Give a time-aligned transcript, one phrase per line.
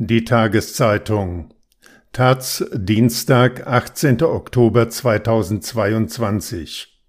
[0.00, 1.52] Die Tageszeitung
[2.12, 4.22] Taz Dienstag, 18.
[4.22, 7.02] Oktober 2022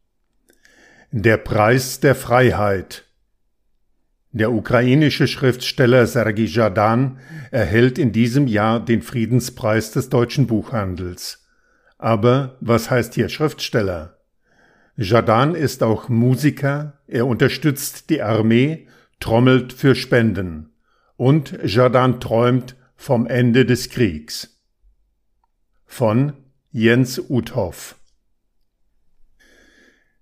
[1.12, 3.06] Der Preis der Freiheit
[4.32, 7.20] Der ukrainische Schriftsteller Sergei Jadan
[7.52, 11.48] erhält in diesem Jahr den Friedenspreis des deutschen Buchhandels.
[12.00, 14.18] Aber was heißt hier Schriftsteller?
[14.96, 18.88] Jadan ist auch Musiker, er unterstützt die Armee,
[19.20, 20.72] trommelt für Spenden.
[21.18, 24.60] Und Jadan träumt vom Ende des Kriegs
[25.86, 26.34] von
[26.74, 27.96] Jens Uthoff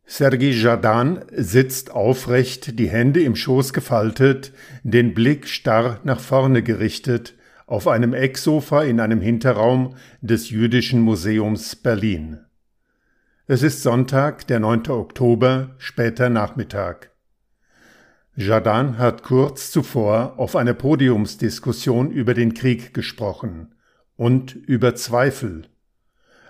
[0.05, 7.33] Sergei Jadan sitzt aufrecht, die Hände im Schoß gefaltet, den Blick starr nach vorne gerichtet,
[7.65, 12.41] auf einem Ecksofa in einem Hinterraum des Jüdischen Museums Berlin.
[13.47, 14.91] Es ist Sonntag, der 9.
[14.91, 17.09] Oktober, später Nachmittag.
[18.39, 23.73] Jadan hat kurz zuvor auf einer Podiumsdiskussion über den Krieg gesprochen
[24.15, 25.63] und über Zweifel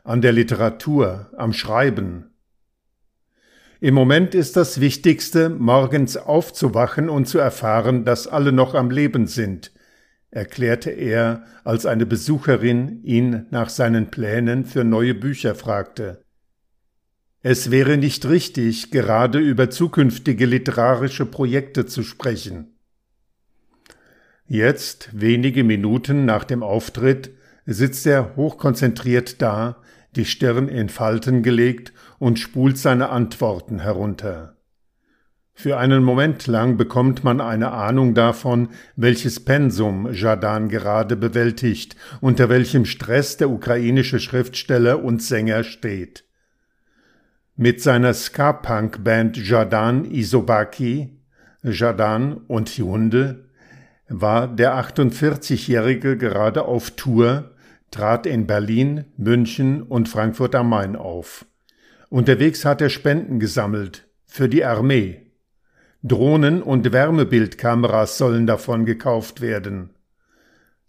[0.03, 2.33] an der Literatur, am Schreiben.
[3.79, 9.25] Im Moment ist das Wichtigste, morgens aufzuwachen und zu erfahren, dass alle noch am Leben
[9.25, 9.71] sind,
[10.29, 16.21] erklärte er, als eine Besucherin ihn nach seinen Plänen für neue Bücher fragte.
[17.49, 22.75] Es wäre nicht richtig, gerade über zukünftige literarische Projekte zu sprechen.
[24.47, 27.31] Jetzt, wenige Minuten nach dem Auftritt,
[27.65, 29.77] sitzt er hochkonzentriert da,
[30.17, 34.57] die Stirn in Falten gelegt und spult seine Antworten herunter.
[35.53, 42.49] Für einen Moment lang bekommt man eine Ahnung davon, welches Pensum Jadan gerade bewältigt, unter
[42.49, 46.26] welchem Stress der ukrainische Schriftsteller und Sänger steht.
[47.59, 51.17] Mit seiner Ska-Punk-Band Jadan Isobaki,
[51.63, 53.49] Jadan und die Hunde,
[54.07, 57.55] war der 48-Jährige gerade auf Tour,
[57.89, 61.47] trat in Berlin, München und Frankfurt am Main auf.
[62.09, 65.23] Unterwegs hat er Spenden gesammelt für die Armee.
[66.03, 69.95] Drohnen und Wärmebildkameras sollen davon gekauft werden.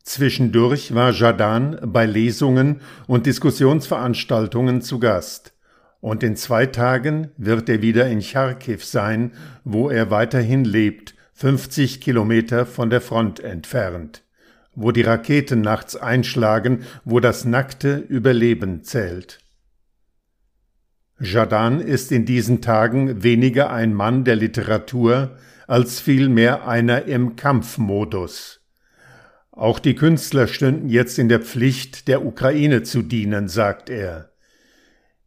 [0.03, 5.55] Zwischendurch war Jadan bei Lesungen und Diskussionsveranstaltungen zu Gast
[6.01, 9.33] und in zwei Tagen wird er wieder in Charkiw sein,
[9.65, 14.25] wo er weiterhin lebt, 50 Kilometer von der Front entfernt,
[14.75, 19.39] wo die Raketen nachts einschlagen, wo das nackte Überleben zählt.
[21.21, 25.37] Jadan ist in diesen Tagen weniger ein Mann der Literatur,
[25.67, 28.61] als vielmehr einer im Kampfmodus.
[29.51, 34.31] Auch die Künstler stünden jetzt in der Pflicht, der Ukraine zu dienen, sagt er.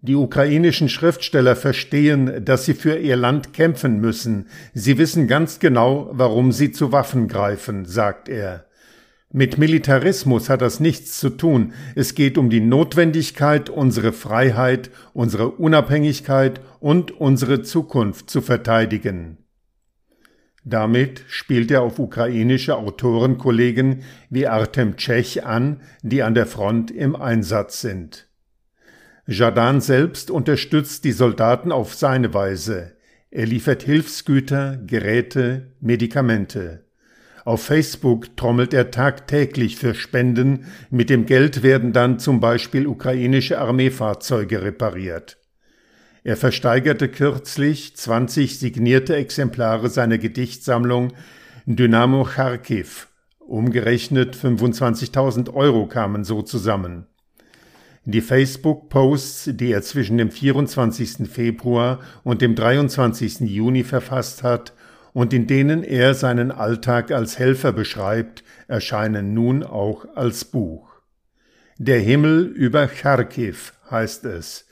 [0.04, 4.48] Die ukrainischen Schriftsteller verstehen, dass sie für ihr Land kämpfen müssen.
[4.74, 8.66] Sie wissen ganz genau, warum sie zu Waffen greifen, sagt er.
[9.32, 11.74] Mit Militarismus hat das nichts zu tun.
[11.96, 19.38] Es geht um die Notwendigkeit, unsere Freiheit, unsere Unabhängigkeit und unsere Zukunft zu verteidigen.
[20.64, 24.02] Damit spielt er auf ukrainische Autorenkollegen
[24.32, 28.31] wie Artem Tschech an, die an der Front im Einsatz sind.
[29.28, 32.98] Jadan selbst unterstützt die Soldaten auf seine Weise.
[33.30, 36.86] Er liefert Hilfsgüter, Geräte, Medikamente.
[37.46, 43.60] Auf Facebook trommelt er tagtäglich für Spenden, mit dem Geld werden dann zum Beispiel ukrainische
[43.60, 45.38] Armeefahrzeuge repariert.
[46.24, 51.14] Er versteigerte kürzlich 20 signierte Exemplare seiner Gedichtsammlung
[51.66, 53.08] Dynamo Kharkiv.
[53.40, 57.08] Umgerechnet 25.000 Euro kamen so zusammen.
[58.06, 61.30] Die Facebook-Posts, die er zwischen dem 24.
[61.30, 63.42] Februar und dem 23.
[63.42, 64.74] Juni verfasst hat
[65.14, 70.90] und in denen er seinen Alltag als Helfer beschreibt, erscheinen nun auch als Buch.
[71.78, 73.56] Der Himmel über Charkiw
[73.92, 74.66] heißt es.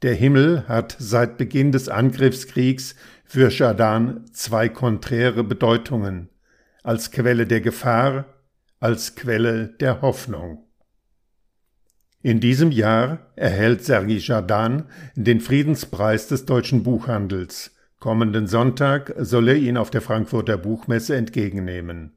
[0.00, 6.30] Der Himmel hat seit Beginn des Angriffskriegs für Schadan zwei konträre Bedeutungen,
[6.82, 8.24] als Quelle der Gefahr,
[8.78, 10.69] als Quelle der Hoffnung.
[12.22, 14.84] In diesem Jahr erhält Sergei Jadan
[15.14, 17.74] den Friedenspreis des deutschen Buchhandels.
[17.98, 22.12] Kommenden Sonntag soll er ihn auf der Frankfurter Buchmesse entgegennehmen.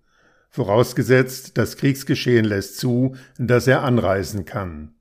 [0.50, 4.94] Vorausgesetzt, das Kriegsgeschehen lässt zu, dass er anreisen kann.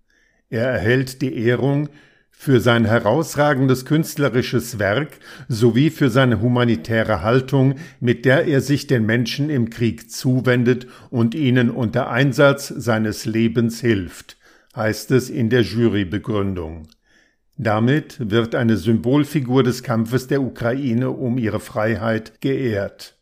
[0.51, 1.89] Er erhält die Ehrung
[2.31, 5.19] für sein herausragendes künstlerisches Werk
[5.49, 11.35] sowie für seine humanitäre Haltung, mit der er sich den Menschen im Krieg zuwendet und
[11.35, 14.37] ihnen unter Einsatz seines Lebens hilft
[14.75, 16.89] heißt es in der Jurybegründung.
[17.57, 23.17] Damit wird eine Symbolfigur des Kampfes der Ukraine um ihre Freiheit geehrt.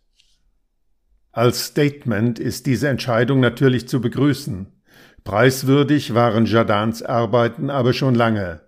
[1.33, 4.67] Als Statement ist diese Entscheidung natürlich zu begrüßen.
[5.25, 8.61] Preiswürdig waren Jardins Arbeiten aber schon lange.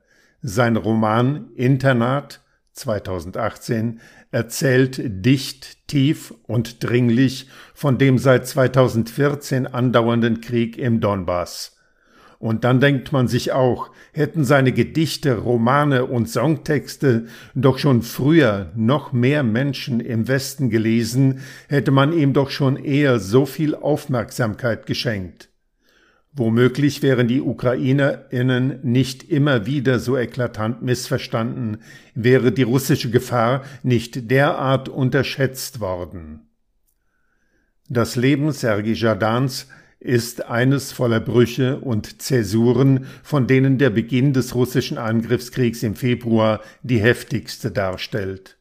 [0.43, 2.41] Sein Roman Internat
[2.73, 4.01] 2018
[4.31, 11.77] erzählt dicht, tief und dringlich von dem seit 2014 andauernden Krieg im Donbass.
[12.43, 18.73] Und dann denkt man sich auch, hätten seine Gedichte, Romane und Songtexte doch schon früher
[18.75, 24.87] noch mehr Menschen im Westen gelesen, hätte man ihm doch schon eher so viel Aufmerksamkeit
[24.87, 25.51] geschenkt.
[26.33, 31.79] Womöglich wären die UkrainerInnen nicht immer wieder so eklatant missverstanden,
[32.17, 36.49] wäre die russische Gefahr nicht derart unterschätzt worden.
[37.89, 39.69] Das Leben Sergei Jardans
[40.03, 46.61] ist eines voller Brüche und Zäsuren, von denen der Beginn des russischen Angriffskriegs im Februar
[46.83, 48.57] die heftigste darstellt.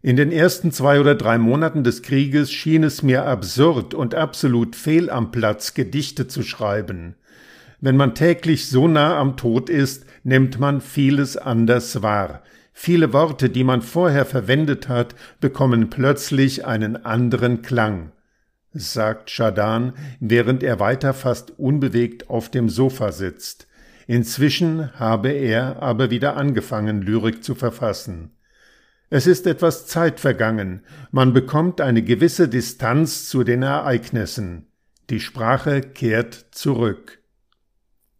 [0.00, 4.74] In den ersten zwei oder drei Monaten des Krieges schien es mir absurd und absolut
[4.74, 7.16] fehl am Platz, Gedichte zu schreiben.
[7.80, 12.42] Wenn man täglich so nah am Tod ist, nimmt man vieles anders wahr.
[12.72, 18.12] Viele Worte, die man vorher verwendet hat, bekommen plötzlich einen anderen Klang,
[18.78, 23.66] sagt Schadan, während er weiter fast unbewegt auf dem Sofa sitzt.
[24.06, 28.30] Inzwischen habe er aber wieder angefangen, Lyrik zu verfassen.
[29.08, 34.66] Es ist etwas Zeit vergangen, man bekommt eine gewisse Distanz zu den Ereignissen,
[35.10, 37.20] die Sprache kehrt zurück.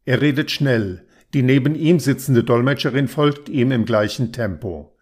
[0.04, 1.04] Er redet schnell,
[1.34, 4.96] die neben ihm sitzende Dolmetscherin folgt ihm im gleichen Tempo.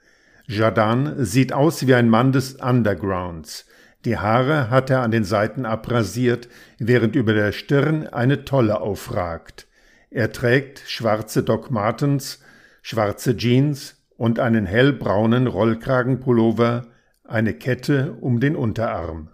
[0.47, 3.67] Jadan sieht aus wie ein Mann des Undergrounds.
[4.05, 6.49] Die Haare hat er an den Seiten abrasiert,
[6.79, 9.67] während über der Stirn eine Tolle aufragt.
[10.11, 12.41] Er trägt schwarze Doc Martens,
[12.83, 16.87] schwarze Jeans, und einen hellbraunen Rollkragenpullover,
[17.25, 19.31] eine Kette um den Unterarm.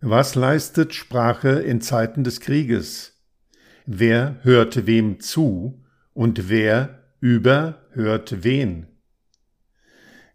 [0.00, 3.22] Was leistet Sprache in Zeiten des Krieges?
[3.86, 5.82] Wer hört wem zu
[6.12, 8.93] und wer überhört wen?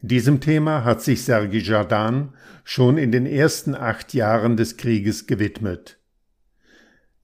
[0.01, 5.97] Diesem Thema hat sich Sergei Jardan schon in den ersten acht Jahren des Krieges gewidmet.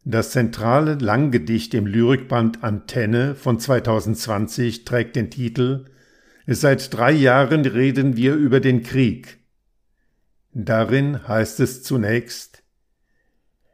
[0.04, 5.86] Das zentrale Langgedicht im Lyrikband Antenne von 2020 trägt den Titel
[6.48, 9.40] Seit drei Jahren reden wir über den Krieg.
[10.54, 12.64] Darin heißt es zunächst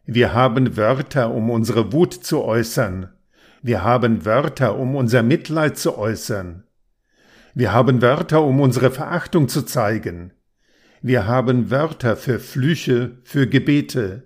[0.06, 3.10] Wir haben Wörter, um unsere Wut zu äußern.
[3.62, 6.64] Wir haben Wörter, um unser Mitleid zu äußern.
[7.54, 10.32] Wir haben Wörter, um unsere Verachtung zu zeigen.
[11.02, 14.24] Wir haben Wörter für Flüche, für Gebete.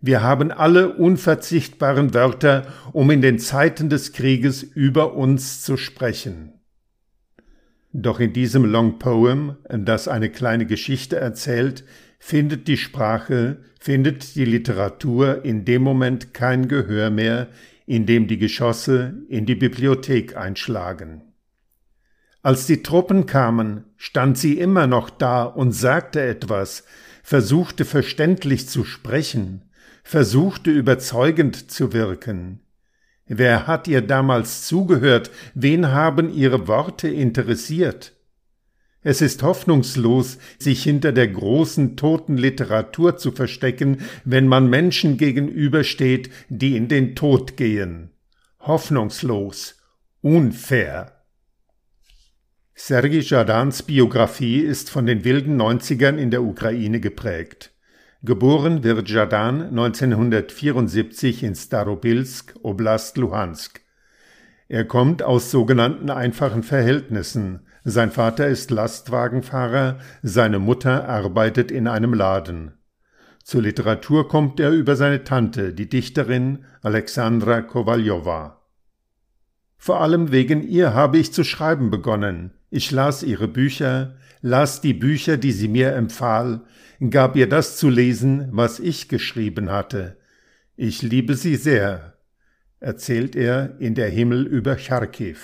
[0.00, 6.52] Wir haben alle unverzichtbaren Wörter, um in den Zeiten des Krieges über uns zu sprechen.
[7.92, 11.84] Doch in diesem Long Poem, das eine kleine Geschichte erzählt,
[12.18, 17.48] findet die Sprache, findet die Literatur in dem Moment kein Gehör mehr,
[17.86, 21.27] in dem die Geschosse in die Bibliothek einschlagen.
[22.42, 26.84] Als die Truppen kamen, stand sie immer noch da und sagte etwas,
[27.22, 29.70] versuchte verständlich zu sprechen,
[30.04, 32.60] versuchte überzeugend zu wirken.
[33.26, 35.30] Wer hat ihr damals zugehört?
[35.54, 38.14] Wen haben ihre Worte interessiert?
[39.02, 46.30] Es ist hoffnungslos, sich hinter der großen toten Literatur zu verstecken, wenn man Menschen gegenübersteht,
[46.48, 48.10] die in den Tod gehen.
[48.60, 49.76] Hoffnungslos,
[50.20, 51.17] unfair.
[52.80, 57.72] Sergei Jardans Biografie ist von den wilden Neunzigern in der Ukraine geprägt.
[58.22, 63.80] Geboren wird Jadan 1974 in Starobilsk, Oblast Luhansk.
[64.68, 67.66] Er kommt aus sogenannten einfachen Verhältnissen.
[67.82, 72.74] Sein Vater ist Lastwagenfahrer, seine Mutter arbeitet in einem Laden.
[73.42, 78.62] Zur Literatur kommt er über seine Tante, die Dichterin Alexandra Kowaljowa.
[79.76, 82.52] Vor allem wegen ihr habe ich zu schreiben begonnen.
[82.70, 86.62] Ich las ihre Bücher, las die Bücher, die sie mir empfahl,
[87.10, 90.16] gab ihr das zu lesen, was ich geschrieben hatte.
[90.76, 92.18] Ich liebe sie sehr,
[92.80, 95.38] erzählt er in der Himmel über Charkiw.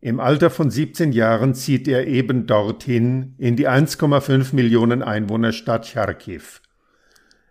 [0.00, 6.42] Im Alter von 17 Jahren zieht er eben dorthin in die 1,5 Millionen Einwohnerstadt Charkiw.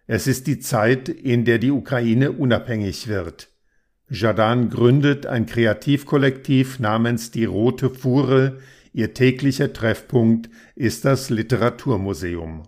[0.08, 3.49] Es ist die Zeit, in der die Ukraine unabhängig wird.
[4.10, 8.60] Jadan gründet ein Kreativkollektiv namens die Rote Fuhre,
[8.92, 12.64] Ihr täglicher Treffpunkt ist das Literaturmuseum.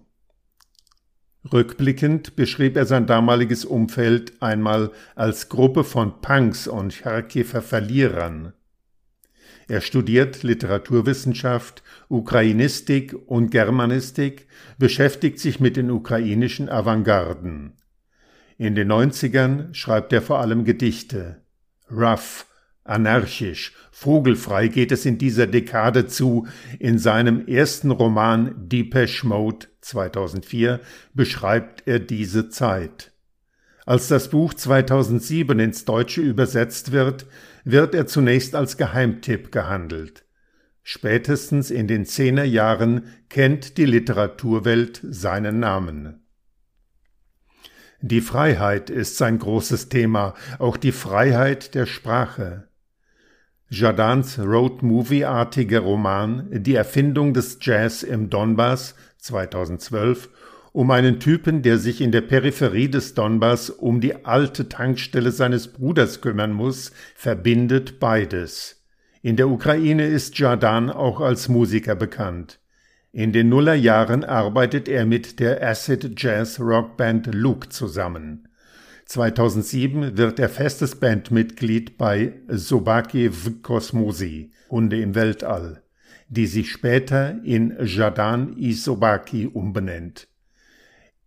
[1.51, 8.53] Rückblickend beschrieb er sein damaliges Umfeld einmal als Gruppe von Punks und Charkiwer Verlierern.
[9.67, 17.80] Er studiert Literaturwissenschaft, Ukrainistik und Germanistik, beschäftigt sich mit den ukrainischen Avantgarden.
[18.61, 21.41] In den 90ern schreibt er vor allem Gedichte.
[21.91, 22.45] Rough,
[22.83, 26.45] anarchisch, vogelfrei geht es in dieser Dekade zu.
[26.77, 30.79] In seinem ersten Roman Depeche Mode 2004
[31.15, 33.11] beschreibt er diese Zeit.
[33.87, 37.25] Als das Buch 2007 ins Deutsche übersetzt wird,
[37.63, 40.23] wird er zunächst als Geheimtipp gehandelt.
[40.83, 46.20] Spätestens in den Zehnerjahren kennt die Literaturwelt seinen Namen.
[48.01, 52.67] Die Freiheit ist sein großes Thema, auch die Freiheit der Sprache.
[53.69, 60.29] Jardins Road-Movie-artige Roman Die Erfindung des Jazz im Donbass 2012
[60.73, 65.67] um einen Typen, der sich in der Peripherie des Donbass um die alte Tankstelle seines
[65.67, 68.81] Bruders kümmern muss, verbindet beides.
[69.21, 72.60] In der Ukraine ist Jardan auch als Musiker bekannt.
[73.13, 78.47] In den Nullerjahren arbeitet er mit der Acid Jazz Rockband Luke zusammen.
[79.05, 85.83] 2007 wird er festes Bandmitglied bei Sobaki v Kosmosi, Hunde im Weltall,
[86.29, 90.29] die sich später in Jadan Isobaki umbenennt.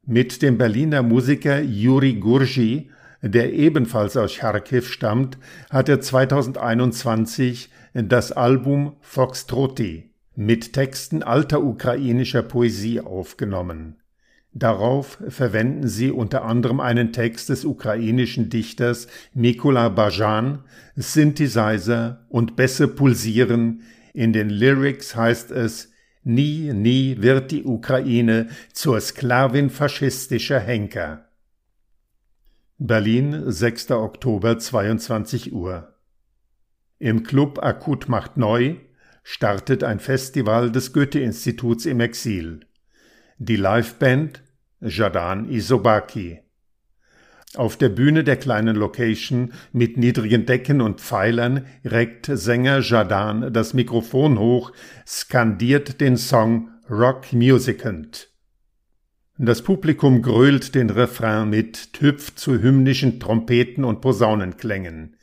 [0.07, 5.37] Mit dem Berliner Musiker Juri Gurji, der ebenfalls aus Charkiw stammt,
[5.69, 13.97] hat er 2021 das Album Foxtroti mit Texten alter ukrainischer Poesie aufgenommen.
[14.53, 20.61] Darauf verwenden sie unter anderem einen Text des ukrainischen Dichters Mikola Bajan,
[20.95, 23.83] Synthesizer und Bässe pulsieren.
[24.13, 25.91] In den Lyrics heißt es
[26.23, 31.29] Nie, nie wird die Ukraine zur Sklavin faschistischer Henker.
[32.79, 33.91] Berlin, 6.
[33.91, 35.95] Oktober, 22 Uhr.
[36.99, 38.77] Im Club Akut macht neu
[39.25, 42.61] startet ein Festival des Goethe-Instituts im Exil.
[43.39, 44.43] Die Liveband
[44.81, 46.41] Jadan Isobaki.
[47.57, 53.75] Auf der Bühne der kleinen Location mit niedrigen Decken und Pfeilern reckt Sänger Jadan das
[53.75, 54.73] Mikrofon hoch,
[55.07, 58.29] skandiert den Song Rock Musicant.
[59.39, 65.14] Das Publikum grölt den Refrain mit, hüpft zu hymnischen Trompeten und Posaunenklängen.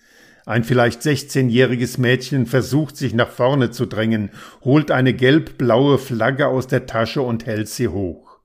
[0.46, 4.32] Ein vielleicht 16-jähriges Mädchen versucht sich nach vorne zu drängen,
[4.64, 8.40] holt eine gelb-blaue Flagge aus der Tasche und hält sie hoch.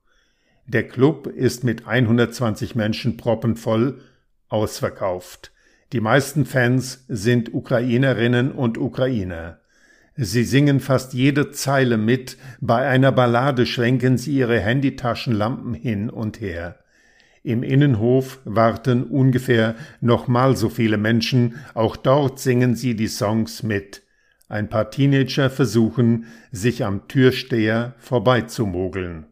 [0.67, 4.01] Der Club ist mit 120 Menschen proppenvoll
[4.49, 5.51] ausverkauft.
[5.93, 9.59] Die meisten Fans sind Ukrainerinnen und Ukrainer.
[10.17, 16.41] Sie singen fast jede Zeile mit, bei einer Ballade schwenken sie ihre Handytaschenlampen hin und
[16.41, 16.79] her.
[17.47, 24.03] Im Innenhof warten ungefähr nochmal so viele Menschen, auch dort singen sie die Songs mit.
[24.49, 29.27] Ein paar Teenager versuchen, sich am Türsteher vorbeizumogeln.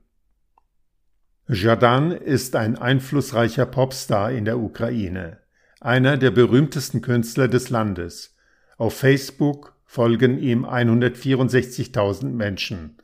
[1.50, 5.40] Jadan ist ein einflussreicher Popstar in der Ukraine,
[5.82, 8.38] einer der berühmtesten Künstler des Landes.
[8.78, 12.96] Auf Facebook folgen ihm 164.000 Menschen.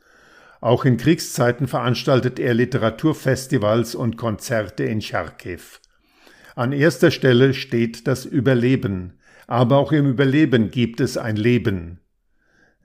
[0.62, 5.58] Auch in Kriegszeiten veranstaltet er Literaturfestivals und Konzerte in Charkiw.
[6.54, 9.14] An erster Stelle steht das Überleben,
[9.48, 11.98] aber auch im Überleben gibt es ein Leben.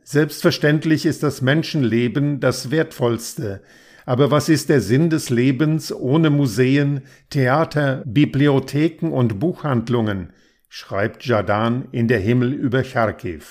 [0.04, 3.62] Selbstverständlich ist das Menschenleben das Wertvollste,
[4.08, 10.34] aber was ist der Sinn des Lebens ohne Museen, Theater, Bibliotheken und Buchhandlungen?
[10.68, 13.44] schreibt Jadan in der Himmel über Charkiw.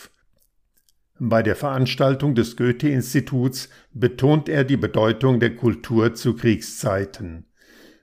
[1.18, 7.46] Bei der Veranstaltung des Goethe-Instituts betont er die Bedeutung der Kultur zu Kriegszeiten.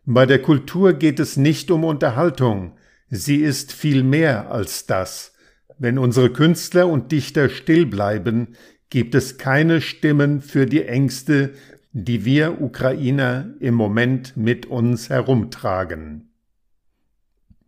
[0.05, 2.75] Bei der Kultur geht es nicht um Unterhaltung,
[3.10, 5.34] sie ist viel mehr als das.
[5.77, 8.55] Wenn unsere Künstler und Dichter still bleiben,
[8.89, 11.53] gibt es keine Stimmen für die Ängste,
[11.91, 16.33] die wir Ukrainer im Moment mit uns herumtragen.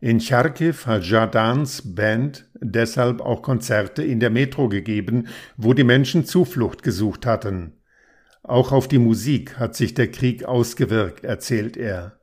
[0.06, 6.26] In Charkiw hat Jardans Band deshalb auch Konzerte in der Metro gegeben, wo die Menschen
[6.26, 7.74] Zuflucht gesucht hatten.
[8.44, 12.20] Auch auf die Musik hat sich der Krieg ausgewirkt, erzählt er.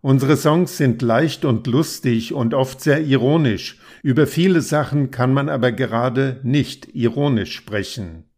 [0.00, 3.78] Unsere Songs sind leicht und lustig und oft sehr ironisch.
[4.02, 8.30] Über viele Sachen kann man aber gerade nicht ironisch sprechen.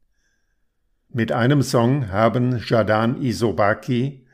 [1.09, 4.27] Mit einem Song haben Jadan Isobaki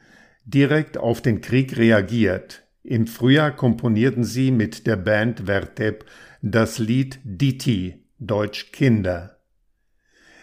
[0.46, 6.06] direkt auf den Krieg reagiert, im Frühjahr komponierten sie mit der Band Vertep
[6.40, 9.38] das Lied Diti, Deutsch Kinder.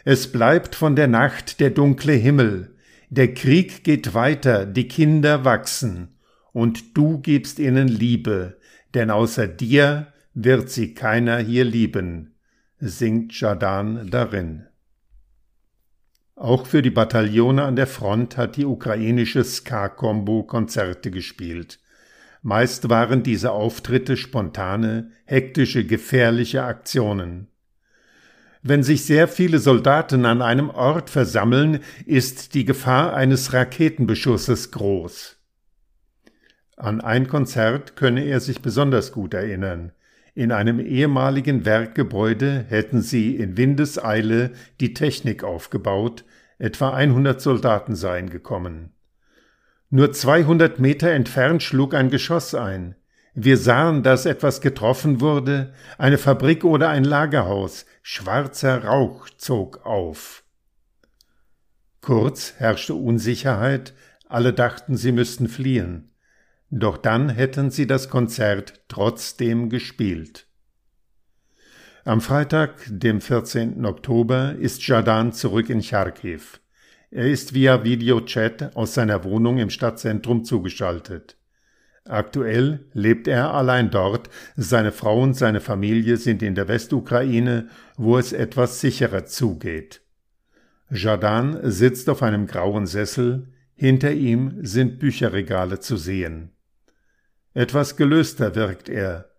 [0.03, 2.75] Es bleibt von der Nacht der dunkle Himmel,
[3.09, 6.19] der Krieg geht weiter, die Kinder wachsen,
[6.53, 8.59] und du gibst ihnen Liebe,
[8.93, 12.35] denn außer dir wird sie keiner hier lieben.
[12.77, 14.67] singt Jadan darin.
[16.35, 21.79] Auch für die Bataillone an der Front hat die ukrainische Ska-Kombo Konzerte gespielt.
[22.47, 27.47] Meist waren diese Auftritte spontane, hektische, gefährliche Aktionen.
[28.61, 35.37] Wenn sich sehr viele Soldaten an einem Ort versammeln, ist die Gefahr eines Raketenbeschusses groß.
[36.77, 39.91] An ein Konzert könne er sich besonders gut erinnern.
[40.35, 46.25] In einem ehemaligen Werkgebäude hätten sie in Windeseile die Technik aufgebaut,
[46.59, 48.94] etwa 100 Soldaten seien gekommen.
[49.95, 52.95] Nur 200 Meter entfernt schlug ein Geschoss ein.
[53.33, 60.43] Wir sahen, dass etwas getroffen wurde, eine Fabrik oder ein Lagerhaus, schwarzer Rauch zog auf.
[62.01, 63.93] Kurz herrschte Unsicherheit,
[64.27, 66.11] alle dachten, sie müssten fliehen.
[66.69, 70.45] Doch dann hätten sie das Konzert trotzdem gespielt.
[72.03, 73.85] Am Freitag, dem 14.
[73.85, 76.41] Oktober, ist Jadan zurück in Charkiw.
[77.11, 81.37] Er ist via Videochat aus seiner Wohnung im Stadtzentrum zugeschaltet.
[82.07, 88.17] Aktuell lebt er allein dort, seine Frau und seine Familie sind in der Westukraine, wo
[88.17, 90.01] es etwas sicherer zugeht.
[90.91, 96.51] Jadan sitzt auf einem grauen Sessel, hinter ihm sind Bücherregale zu sehen.
[97.53, 99.31] Etwas gelöster wirkt er.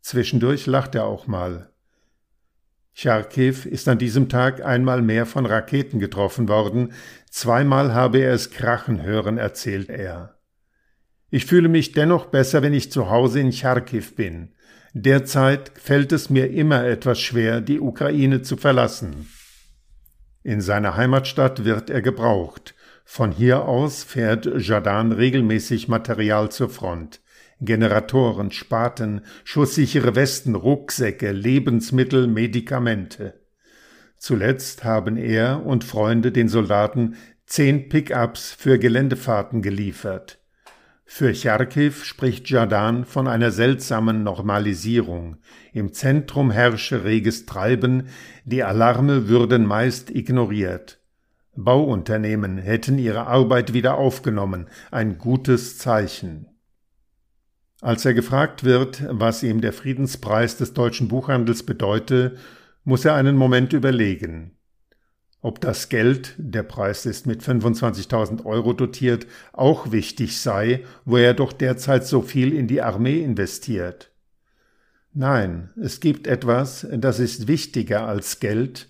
[0.00, 1.70] Zwischendurch lacht er auch mal.
[3.00, 6.94] Charkiw ist an diesem Tag einmal mehr von Raketen getroffen worden,
[7.30, 10.40] zweimal habe er es krachen hören, erzählt er.
[11.30, 14.48] Ich fühle mich dennoch besser, wenn ich zu Hause in Charkiw bin.
[14.94, 19.28] Derzeit fällt es mir immer etwas schwer, die Ukraine zu verlassen.
[20.42, 22.74] In seiner Heimatstadt wird er gebraucht.
[23.04, 27.20] Von hier aus fährt Jadan regelmäßig Material zur Front.
[27.60, 33.40] Generatoren, Spaten, schusssichere Westen, Rucksäcke, Lebensmittel, Medikamente.
[34.16, 40.38] Zuletzt haben er und Freunde den Soldaten zehn Pickups für Geländefahrten geliefert.
[41.10, 45.38] Für Charkiw spricht Jadan von einer seltsamen Normalisierung.
[45.72, 48.08] Im Zentrum herrsche reges Treiben,
[48.44, 51.00] die Alarme würden meist ignoriert.
[51.56, 56.46] Bauunternehmen hätten ihre Arbeit wieder aufgenommen, ein gutes Zeichen.
[57.80, 62.36] Als er gefragt wird, was ihm der Friedenspreis des deutschen Buchhandels bedeute,
[62.84, 64.58] muss er einen Moment überlegen.
[65.40, 71.34] Ob das Geld, der Preis ist mit 25.000 Euro dotiert, auch wichtig sei, wo er
[71.34, 74.10] doch derzeit so viel in die Armee investiert.
[75.14, 78.88] Nein, es gibt etwas, das ist wichtiger als Geld,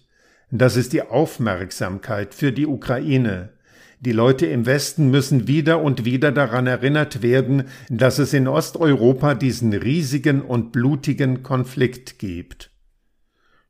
[0.50, 3.50] das ist die Aufmerksamkeit für die Ukraine,
[4.00, 9.34] die Leute im Westen müssen wieder und wieder daran erinnert werden, dass es in Osteuropa
[9.34, 12.70] diesen riesigen und blutigen Konflikt gibt.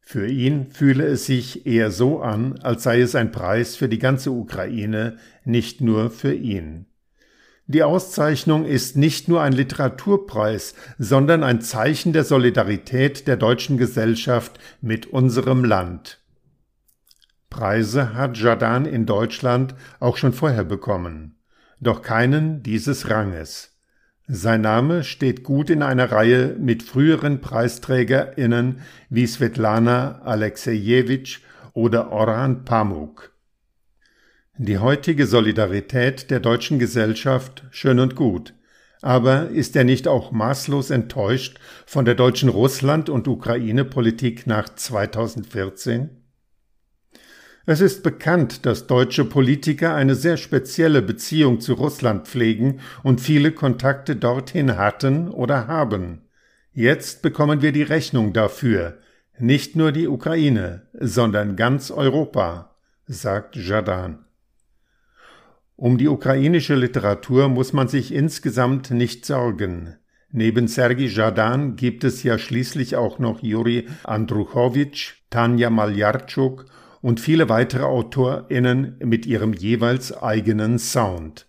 [0.00, 3.98] Für ihn fühle es sich eher so an, als sei es ein Preis für die
[3.98, 6.86] ganze Ukraine, nicht nur für ihn.
[7.66, 14.58] Die Auszeichnung ist nicht nur ein Literaturpreis, sondern ein Zeichen der Solidarität der deutschen Gesellschaft
[14.80, 16.22] mit unserem Land.
[17.50, 21.36] Preise hat Jadan in Deutschland auch schon vorher bekommen,
[21.80, 23.78] doch keinen dieses Ranges.
[24.26, 31.40] Sein Name steht gut in einer Reihe mit früheren PreisträgerInnen wie Svetlana Alexejewitsch
[31.72, 33.32] oder Orhan Pamuk.
[34.58, 38.52] Die heutige Solidarität der deutschen Gesellschaft schön und gut,
[39.00, 46.17] aber ist er nicht auch maßlos enttäuscht von der deutschen Russland- und Ukraine-Politik nach 2014?
[47.70, 53.52] Es ist bekannt, dass deutsche Politiker eine sehr spezielle Beziehung zu Russland pflegen und viele
[53.52, 56.22] Kontakte dorthin hatten oder haben.
[56.72, 58.96] Jetzt bekommen wir die Rechnung dafür.
[59.38, 64.24] Nicht nur die Ukraine, sondern ganz Europa, sagt Jadan.
[65.76, 69.94] Um die ukrainische Literatur muss man sich insgesamt nicht sorgen.
[70.30, 76.64] Neben Sergei Jadan gibt es ja schließlich auch noch Juri Andruchowitsch, Tanja Maljarczuk
[77.00, 81.46] und viele weitere AutorInnen mit ihrem jeweils eigenen Sound.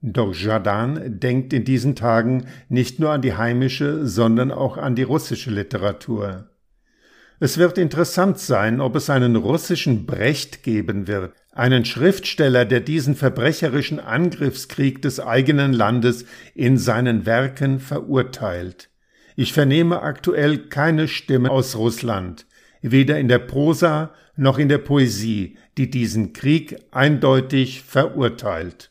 [0.00, 5.02] Doch Jadan denkt in diesen Tagen nicht nur an die heimische, sondern auch an die
[5.02, 6.50] russische Literatur.
[7.40, 13.16] Es wird interessant sein, ob es einen russischen Brecht geben wird, einen Schriftsteller, der diesen
[13.16, 18.90] verbrecherischen Angriffskrieg des eigenen Landes in seinen Werken verurteilt.
[19.36, 22.46] Ich vernehme aktuell keine Stimme aus Russland,
[22.82, 28.90] weder in der Prosa noch in der Poesie, die diesen Krieg eindeutig verurteilt.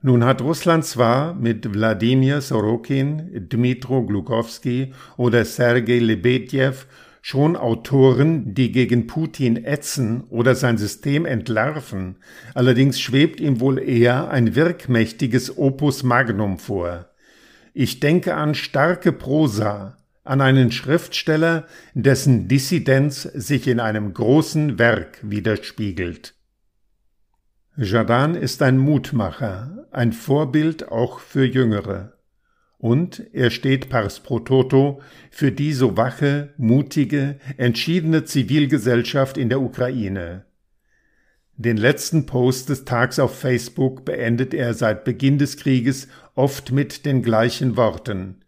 [0.00, 6.74] Nun hat Russland zwar mit Wladimir Sorokin, Dmitro Glukowski oder Sergei Lebedjew
[7.30, 12.16] Schon Autoren, die gegen Putin ätzen oder sein System entlarven,
[12.54, 17.10] allerdings schwebt ihm wohl eher ein wirkmächtiges Opus Magnum vor.
[17.74, 19.97] Ich denke an starke Prosa,
[20.28, 26.34] an einen Schriftsteller, dessen Dissidenz sich in einem großen Werk widerspiegelt.
[27.76, 32.18] Jardin ist ein Mutmacher, ein Vorbild auch für Jüngere.
[32.76, 39.60] Und er steht pars pro toto für die so wache, mutige, entschiedene Zivilgesellschaft in der
[39.60, 40.44] Ukraine.
[41.56, 47.04] Den letzten Post des Tags auf Facebook beendet er seit Beginn des Krieges oft mit
[47.04, 48.44] den gleichen Worten.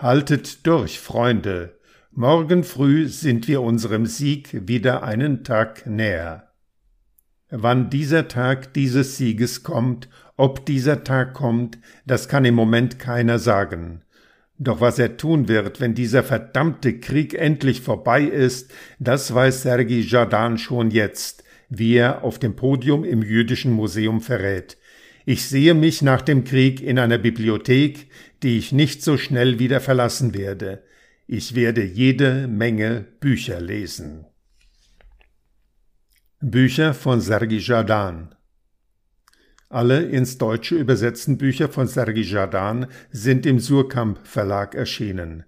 [0.00, 1.78] Haltet durch, Freunde.
[2.10, 6.48] Morgen früh sind wir unserem Sieg wieder einen Tag näher.
[7.50, 10.08] Wann dieser Tag dieses Sieges kommt
[10.40, 14.00] ob dieser Tag kommt, das kann im Moment keiner sagen.
[14.56, 19.96] Doch was er tun wird, wenn dieser verdammte Krieg endlich vorbei ist, das weiß Sergei
[19.96, 24.78] Jadan schon jetzt, wie er auf dem Podium im Jüdischen Museum verrät.
[25.26, 28.08] Ich sehe mich nach dem Krieg in einer Bibliothek,
[28.42, 30.82] die ich nicht so schnell wieder verlassen werde.
[31.26, 34.26] Ich werde jede Menge Bücher lesen.
[36.40, 38.34] Bücher von Sergei Jadan
[39.72, 45.44] alle ins Deutsche übersetzten Bücher von Sergei Jadan sind im Surkamp Verlag erschienen.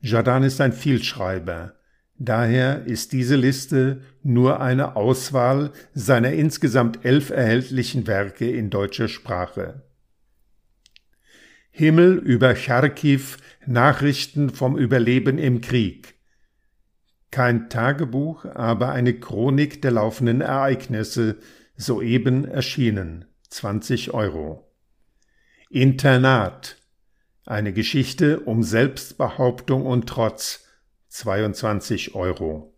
[0.00, 1.74] Jadan ist ein Vielschreiber.
[2.18, 9.82] Daher ist diese Liste nur eine Auswahl seiner insgesamt elf erhältlichen Werke in deutscher Sprache.
[11.78, 13.36] Himmel über Charkiw,
[13.66, 16.14] Nachrichten vom Überleben im Krieg.
[17.30, 21.36] Kein Tagebuch, aber eine Chronik der laufenden Ereignisse,
[21.76, 23.26] soeben erschienen.
[23.50, 24.72] 20 Euro.
[25.68, 26.78] Internat.
[27.44, 30.64] Eine Geschichte um Selbstbehauptung und Trotz.
[31.08, 32.72] 22 Euro.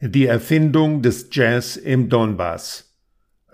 [0.00, 2.96] Die Erfindung des Jazz im Donbass.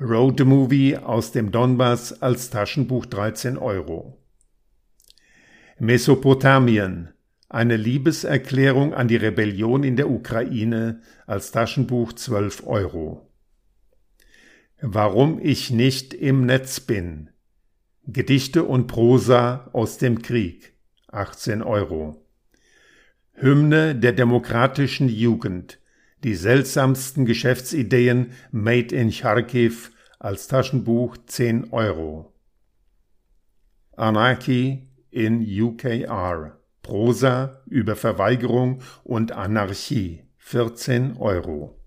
[0.00, 4.17] Road Movie aus dem Donbass als Taschenbuch 13 Euro.
[5.80, 7.10] Mesopotamien.
[7.48, 13.30] Eine Liebeserklärung an die Rebellion in der Ukraine als Taschenbuch 12 Euro.
[14.80, 17.30] Warum ich nicht im Netz bin.
[18.04, 20.74] Gedichte und Prosa aus dem Krieg.
[21.12, 22.26] 18 Euro.
[23.34, 25.78] Hymne der demokratischen Jugend.
[26.24, 29.74] Die seltsamsten Geschäftsideen made in Charkiw
[30.18, 32.34] als Taschenbuch 10 Euro.
[33.96, 36.58] Anarchy in UKR.
[36.82, 41.77] Prosa über Verweigerung und Anarchie 14 Euro.